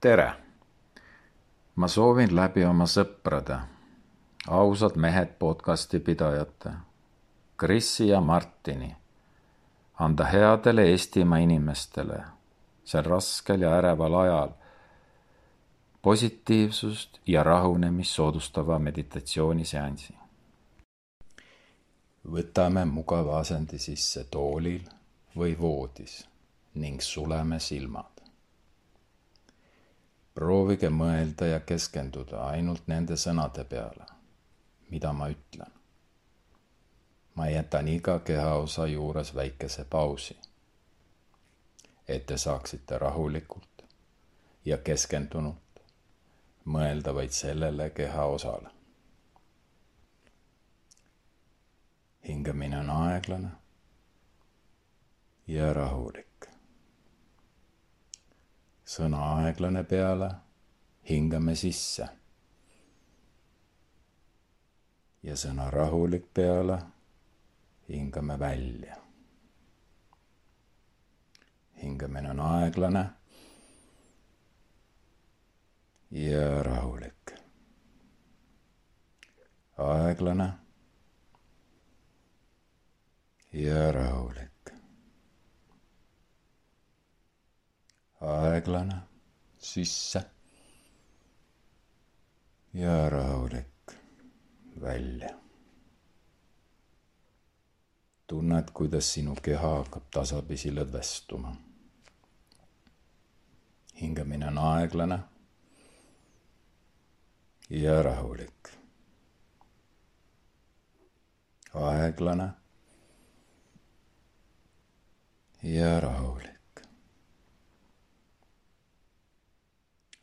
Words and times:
tere! 0.00 0.32
ma 1.74 1.88
soovin 1.88 2.36
läbi 2.36 2.62
oma 2.64 2.86
sõprade, 2.86 3.56
ausad 4.46 4.94
mehed 4.94 5.32
podcasti 5.38 5.98
pidajate, 5.98 6.70
Krisi 7.56 8.06
ja 8.08 8.20
Martini, 8.20 8.92
anda 9.98 10.26
headele 10.30 10.84
Eestimaa 10.90 11.38
inimestele 11.42 12.18
sel 12.84 13.02
raskel 13.10 13.64
ja 13.66 13.72
äreval 13.78 14.14
ajal 14.14 14.52
positiivsust 16.02 17.18
ja 17.26 17.42
rahunemist 17.42 18.14
soodustava 18.14 18.78
meditatsiooniseansi. 18.78 20.14
võtame 22.30 22.84
mugava 22.84 23.38
asendi 23.38 23.78
sisse 23.78 24.24
toolil 24.24 24.86
või 25.36 25.58
voodis 25.58 26.28
ning 26.74 27.00
suleme 27.00 27.58
silmad 27.58 28.17
proovige 30.38 30.86
mõelda 30.94 31.46
ja 31.50 31.60
keskenduda 31.66 32.44
ainult 32.52 32.84
nende 32.86 33.16
sõnade 33.18 33.64
peale, 33.66 34.04
mida 34.90 35.10
ma 35.12 35.26
ütlen. 35.32 35.72
ma 37.34 37.46
jätan 37.48 37.88
iga 37.88 38.18
kehaosa 38.18 38.86
juures 38.86 39.34
väikese 39.34 39.84
pausi, 39.84 40.36
et 42.08 42.26
te 42.26 42.38
saaksite 42.38 42.98
rahulikult 42.98 43.82
ja 44.64 44.78
keskendunult 44.78 45.82
mõelda 46.64 47.14
vaid 47.14 47.34
sellele 47.40 47.90
kehaosale. 47.90 48.70
hingamine 52.28 52.78
on 52.78 52.90
aeglane 52.90 53.50
ja 55.46 55.72
rahulik 55.72 56.27
sõna 58.88 59.18
aeglane 59.36 59.82
peale, 59.84 60.30
hingame 61.10 61.54
sisse. 61.56 62.08
ja 65.22 65.34
sõna 65.36 65.66
rahulik 65.70 66.28
peale, 66.34 66.78
hingame 67.88 68.38
välja. 68.38 68.96
hingamine 71.82 72.30
on 72.30 72.40
aeglane 72.40 73.04
ja 76.10 76.62
rahulik. 76.62 77.34
aeglane 79.76 80.52
ja 83.52 83.92
rahulik. 83.92 84.47
Aeglane 88.28 88.96
sisse 89.58 90.22
ja 92.74 93.10
rahulik 93.10 93.92
välja. 94.80 95.28
tunned, 98.26 98.68
kuidas 98.74 99.12
sinu 99.12 99.34
keha 99.42 99.68
hakkab 99.76 100.02
tasapisi 100.10 100.70
lõdvestuma. 100.74 101.56
hingamine 104.00 104.46
on 104.46 104.58
aeglane 104.58 105.18
ja 107.70 108.02
rahulik. 108.02 108.68
aeglane 111.74 112.48
ja 115.62 116.00
rahulik. 116.00 116.57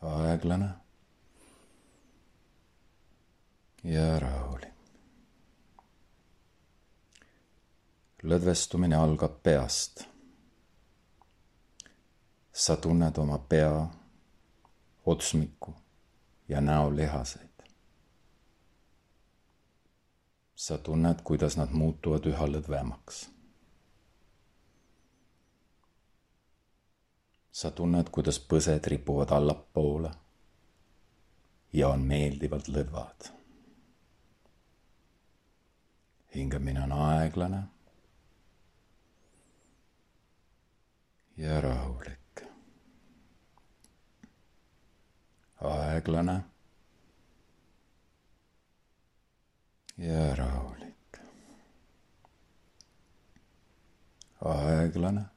Aeglane 0.00 0.68
ja 3.84 4.18
rahulik. 4.20 4.68
lõdvestumine 8.22 8.96
algab 8.96 9.42
peast. 9.42 10.04
sa 12.52 12.76
tunned 12.76 13.18
oma 13.18 13.38
pea, 13.38 13.86
otsmiku 15.06 15.74
ja 16.48 16.60
näolihaseid. 16.60 17.64
sa 20.54 20.78
tunned, 20.78 21.20
kuidas 21.24 21.56
nad 21.56 21.72
muutuvad 21.72 22.26
üha 22.26 22.46
lõdvemaks 22.46 23.39
sa 27.52 27.70
tunned, 27.70 28.08
kuidas 28.12 28.38
põsed 28.38 28.86
ripuvad 28.86 29.30
allapoole 29.34 30.10
ja 31.72 31.88
on 31.88 32.00
meeldivalt 32.06 32.68
lõdvad. 32.68 33.30
hingamine 36.34 36.82
on 36.82 36.92
aeglane 36.92 37.62
ja 41.36 41.60
rahulik. 41.60 42.42
aeglane 45.60 46.40
ja 49.98 50.36
rahulik. 50.36 51.20
aeglane 54.40 55.29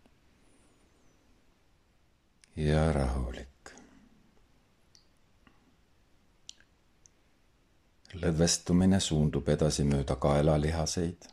ja 2.56 2.94
rahulik. 2.94 3.50
lõdvestumine 8.14 9.00
suundub 9.02 9.48
edasi 9.50 9.84
mööda 9.84 10.16
kaelalihaseid 10.22 11.26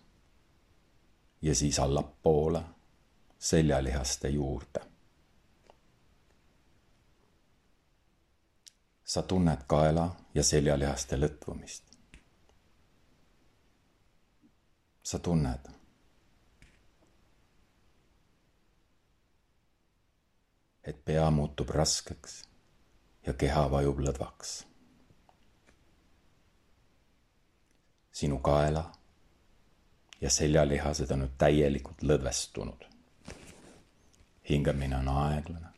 ja 1.43 1.55
siis 1.55 1.79
allapoole 1.79 2.63
seljalihaste 3.39 4.29
juurde. 4.29 4.81
sa 9.05 9.23
tunned 9.23 9.67
kaela 9.67 10.17
ja 10.35 10.43
seljalihaste 10.45 11.17
lõtvumist. 11.17 11.85
sa 15.03 15.19
tunned 15.19 15.80
et 20.85 21.05
pea 21.05 21.31
muutub 21.31 21.71
raskeks 21.71 22.43
ja 23.27 23.33
keha 23.33 23.71
vajub 23.71 23.99
lõdvaks. 23.99 24.65
sinu 28.21 28.39
kaela 28.39 28.83
ja 30.21 30.31
seljalihased 30.31 31.11
on 31.11 31.23
nüüd 31.25 31.37
täielikult 31.39 32.03
lõdvestunud. 32.03 32.85
hingamine 34.51 34.97
on 34.97 35.09
aeglane 35.09 35.71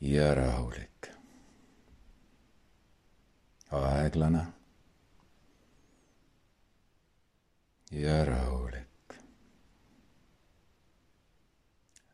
ja 0.00 0.34
rahulik. 0.34 1.10
aeglane 3.70 4.46
ja 7.90 8.24
rahulik. 8.24 8.81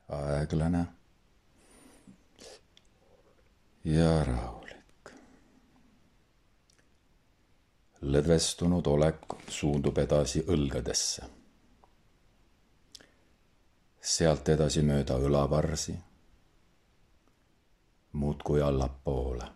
Aeglane 0.08 0.86
ja 3.84 4.24
rahulik. 4.24 5.10
lõdvestunud 8.00 8.86
olek 8.86 9.34
suundub 9.48 9.98
edasi 9.98 10.44
õlgadesse. 10.46 11.22
sealt 14.00 14.48
edasi 14.48 14.82
mööda 14.82 15.18
õlavarsi, 15.18 15.98
muudkui 18.12 18.62
allapoole. 18.62 19.52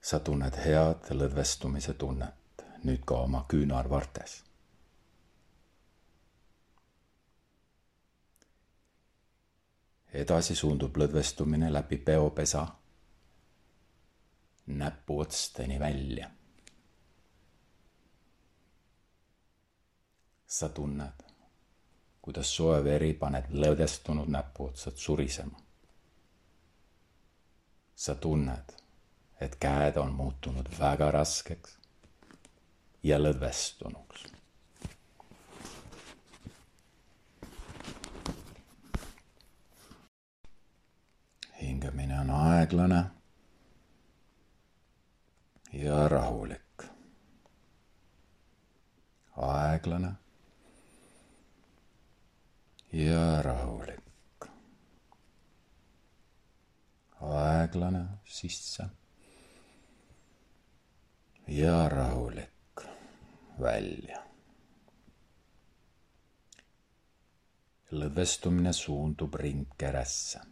sa 0.00 0.20
tunned 0.20 0.54
head 0.64 1.10
lõdvestumise 1.10 1.94
tunnet 1.94 2.64
nüüd 2.84 3.04
ka 3.04 3.14
oma 3.26 3.44
küünarvartes 3.48 4.42
edasi 10.12 10.54
suundub 10.54 10.96
lõdvestumine 10.96 11.72
läbi 11.72 11.96
peopesa 11.96 12.66
näpuotsteni 14.66 15.80
välja. 15.80 16.30
sa 20.46 20.68
tunned, 20.68 21.22
kuidas 22.22 22.56
soe 22.56 22.84
veri 22.84 23.14
paneb 23.14 23.46
lõdvestunud 23.50 24.28
näpuotsad 24.28 24.96
surisema. 24.96 25.60
sa 27.94 28.14
tunned, 28.14 28.76
et 29.40 29.56
käed 29.56 29.96
on 29.96 30.12
muutunud 30.12 30.68
väga 30.78 31.10
raskeks 31.10 31.78
ja 33.02 33.18
lõdvestunuks 33.18 34.41
hingamine 41.82 42.20
on 42.20 42.30
aeglane 42.30 43.04
ja 45.72 46.08
rahulik. 46.08 46.82
aeglane 49.36 50.12
ja 52.92 53.42
rahulik. 53.42 54.46
aeglane 57.20 58.04
sisse 58.24 58.86
ja 61.48 61.88
rahulik 61.88 62.86
välja. 63.60 64.22
lõdvestumine 67.90 68.72
suundub 68.72 69.34
ringkeresse. 69.34 70.51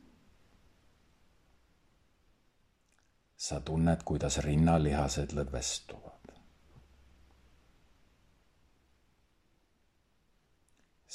Sa 3.40 3.60
tunned, 3.60 4.02
kuidas 4.04 4.38
rinnalihased 4.44 5.32
lõdvestuvad. 5.32 6.10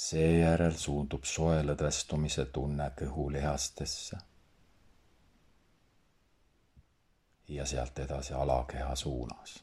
seejärel 0.06 0.74
suundub 0.76 1.24
soe 1.24 1.60
lõdvestumise 1.64 2.44
tunne 2.56 2.88
kõhulihastesse 2.98 4.18
ja 7.48 7.66
sealt 7.66 7.98
edasi 7.98 8.34
alakeha 8.34 8.96
suunas. 8.96 9.62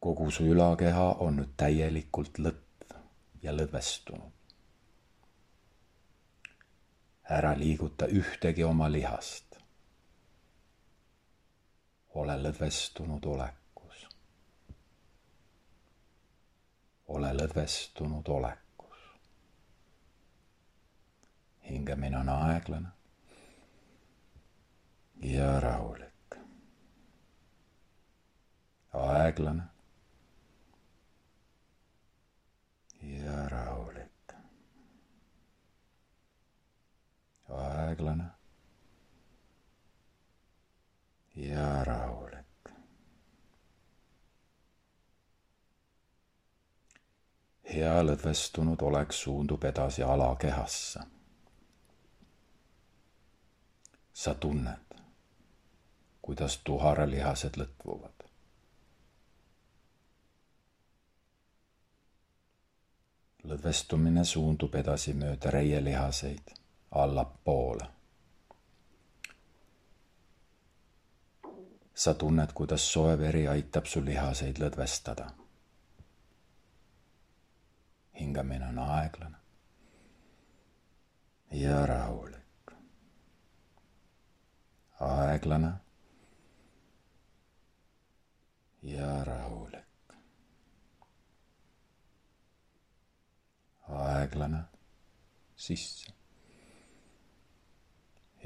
kogu 0.00 0.30
su 0.30 0.44
ülakeha 0.44 1.10
on 1.26 1.36
nüüd 1.40 1.56
täielikult 1.56 2.38
lõtv 2.38 2.96
ja 3.42 3.56
lõdvestunud. 3.56 4.35
Ära 7.28 7.58
liiguta 7.58 8.06
ühtegi 8.06 8.64
oma 8.64 8.92
lihast. 8.92 9.56
ole 12.16 12.32
lõdvestunud 12.42 13.26
olekus. 13.26 14.06
ole 17.08 17.32
lõdvestunud 17.32 18.28
olekus. 18.28 18.98
hingamine 21.68 22.18
on 22.18 22.28
aeglane 22.28 22.88
ja 25.20 25.60
rahulik. 25.60 26.38
aeglane 28.92 29.62
ja 33.02 33.48
rahulik. 33.48 34.16
Aeglane 37.96 38.24
ja 41.36 41.84
rahulik. 41.84 42.46
hea 47.74 48.02
lõdvestunud 48.02 48.82
olek 48.82 49.12
suundub 49.12 49.64
edasi 49.64 50.02
alakehasse. 50.02 51.00
sa 54.12 54.34
tunned, 54.34 54.94
kuidas 56.22 56.58
tuharalihased 56.64 57.56
lõtvuvad. 57.56 58.12
lõdvestumine 63.44 64.24
suundub 64.24 64.74
edasi 64.74 65.12
mööda 65.14 65.50
reielihaseid 65.50 66.65
allapoole. 66.90 67.86
sa 71.94 72.14
tunned, 72.14 72.52
kuidas 72.54 72.92
soe 72.92 73.18
veri 73.18 73.48
aitab 73.48 73.84
su 73.84 74.04
lihaseid 74.04 74.58
lõdvestada. 74.58 75.30
hingamine 78.20 78.66
on 78.68 78.78
aeglane 78.78 79.36
ja 81.50 81.86
rahulik. 81.86 82.72
aeglane 85.00 85.72
ja 88.82 89.24
rahulik. 89.24 90.14
aeglane 93.88 94.60
sisse 95.56 96.15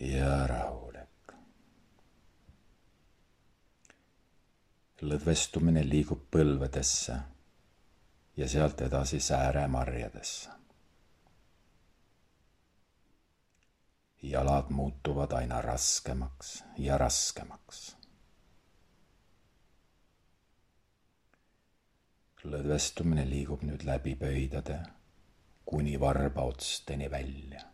ja 0.01 0.47
rahulik. 0.47 1.33
lõdvestumine 5.01 5.81
liigub 5.89 6.27
põlvedesse 6.33 7.15
ja 8.37 8.49
sealt 8.49 8.81
edasi 8.81 9.21
sääremarjadesse. 9.21 10.51
jalad 14.23 14.69
muutuvad 14.71 15.33
aina 15.33 15.63
raskemaks 15.63 16.65
ja 16.79 16.99
raskemaks 16.99 17.97
lõdvestumine 22.45 23.25
liigub 23.29 23.65
nüüd 23.69 23.85
läbi 23.85 24.15
pöidade 24.17 24.79
kuni 25.65 26.01
varbaotsteni 26.01 27.11
välja. 27.11 27.70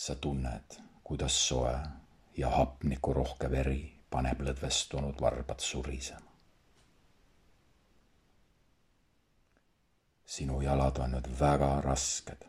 Sa 0.00 0.14
tunned, 0.14 0.80
kuidas 1.04 1.48
soe 1.48 1.78
ja 2.36 2.48
hapnikurohke 2.50 3.50
veri 3.50 3.80
paneb 4.10 4.40
lõdvestunud 4.40 5.20
varbad 5.20 5.60
surisema. 5.60 6.30
sinu 10.30 10.60
jalad 10.62 10.98
on 11.04 11.12
nüüd 11.16 11.28
väga 11.40 11.68
rasked. 11.84 12.46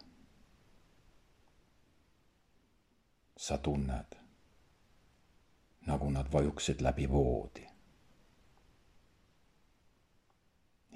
sa 3.37 3.57
tunned, 3.57 4.15
nagu 5.91 6.09
nad 6.09 6.31
vajuksid 6.33 6.81
läbi 6.81 7.09
voodi. 7.09 7.67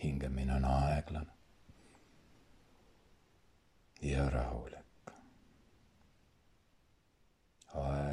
hingamine 0.04 0.56
on 0.56 0.66
aeglane 0.66 1.32
ja 4.02 4.30
rahulik. 4.30 4.85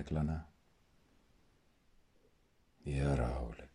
Aeglane 0.02 0.40
ja 2.86 3.16
rahulik. 3.16 3.70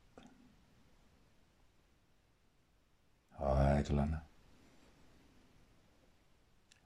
aeglane 3.39 4.17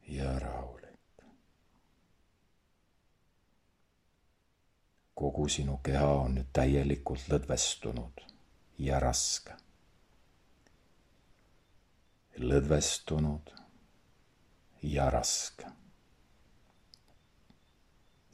ja 0.07 0.39
rahulik. 0.39 1.23
kogu 5.15 5.47
sinu 5.49 5.77
keha 5.83 6.05
on 6.21 6.35
nüüd 6.35 6.49
täielikult 6.53 7.25
lõdvestunud 7.33 8.23
ja 8.77 8.99
raske 8.99 9.57
lõdvestunud 12.37 13.51
ja 14.81 15.09
raske. 15.09 15.80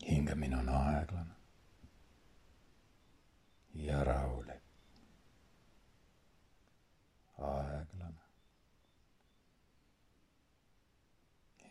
Hingamine 0.09 0.57
on 0.57 0.69
aeglane 0.69 1.33
ja 3.73 4.03
rahulik. 4.03 4.61
aeglane 7.37 8.21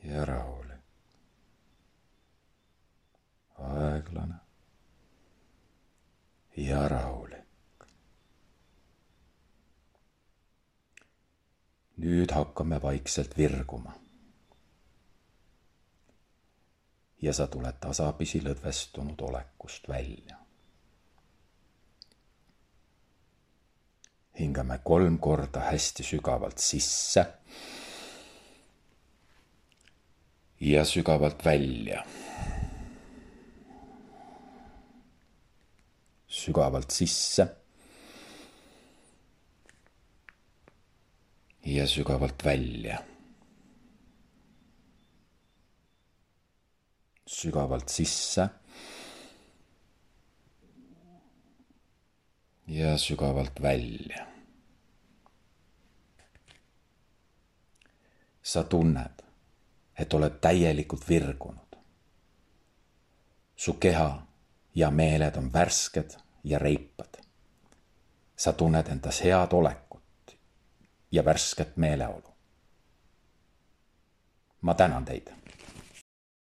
ja 0.04 0.24
rahulik. 0.24 0.80
aeglane 3.58 4.34
ja 6.56 6.88
rahulik. 6.88 7.46
nüüd 11.96 12.30
hakkame 12.32 12.82
vaikselt 12.82 13.38
virguma. 13.38 14.05
Ja 17.22 17.32
sa 17.32 17.46
tuled 17.46 17.78
tasapisi 17.80 18.42
lõdvestunud 18.44 19.22
olekust 19.22 19.88
välja. 19.88 20.46
hingame 24.38 24.78
kolm 24.84 25.18
korda 25.18 25.60
hästi 25.60 26.02
sügavalt 26.02 26.58
sisse. 26.58 27.26
ja 30.60 30.84
sügavalt 30.84 31.44
välja. 31.44 32.04
sügavalt 36.28 36.90
sisse 36.90 37.46
ja 41.64 41.86
sügavalt 41.86 42.44
välja 42.44 43.15
sügavalt 47.26 47.88
sisse 47.88 48.48
ja 52.66 52.98
sügavalt 52.98 53.62
välja. 53.62 54.26
sa 58.42 58.62
tunned, 58.62 59.22
et 59.98 60.14
oled 60.14 60.38
täielikult 60.40 61.08
virgunud. 61.08 61.76
su 63.56 63.72
keha 63.72 64.26
ja 64.74 64.90
meeled 64.90 65.36
on 65.36 65.52
värsked 65.52 66.16
ja 66.44 66.58
reipad. 66.58 67.16
sa 68.36 68.52
tunned 68.52 68.86
endas 68.86 69.24
head 69.24 69.52
olekut 69.52 70.36
ja 71.12 71.24
värsket 71.24 71.76
meeleolu. 71.76 72.34
ma 74.60 74.74
tänan 74.74 75.04
teid 75.04 75.45